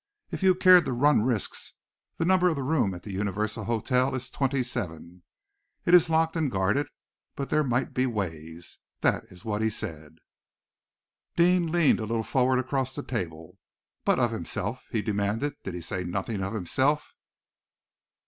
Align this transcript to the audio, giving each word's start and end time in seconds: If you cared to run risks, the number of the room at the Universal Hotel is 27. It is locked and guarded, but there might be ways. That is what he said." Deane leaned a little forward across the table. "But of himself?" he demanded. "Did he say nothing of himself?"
If 0.31 0.41
you 0.41 0.55
cared 0.55 0.85
to 0.85 0.93
run 0.93 1.21
risks, 1.21 1.73
the 2.17 2.25
number 2.25 2.49
of 2.49 2.55
the 2.55 2.63
room 2.63 2.95
at 2.95 3.03
the 3.03 3.11
Universal 3.11 3.65
Hotel 3.65 4.15
is 4.15 4.31
27. 4.31 5.21
It 5.85 5.93
is 5.93 6.09
locked 6.09 6.35
and 6.35 6.49
guarded, 6.49 6.87
but 7.35 7.51
there 7.51 7.63
might 7.63 7.93
be 7.93 8.07
ways. 8.07 8.79
That 9.01 9.25
is 9.25 9.45
what 9.45 9.61
he 9.61 9.69
said." 9.69 10.15
Deane 11.35 11.71
leaned 11.71 11.99
a 11.99 12.05
little 12.07 12.23
forward 12.23 12.57
across 12.57 12.95
the 12.95 13.03
table. 13.03 13.59
"But 14.03 14.17
of 14.19 14.31
himself?" 14.31 14.87
he 14.91 15.03
demanded. 15.03 15.53
"Did 15.63 15.75
he 15.75 15.81
say 15.81 16.03
nothing 16.03 16.41
of 16.41 16.53
himself?" 16.53 17.13